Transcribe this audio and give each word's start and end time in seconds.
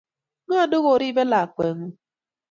Ngo 0.45 0.61
ne 0.67 0.77
ko 0.83 0.91
ripe 1.01 1.23
lakwet 1.31 1.71
ngug? 1.77 1.93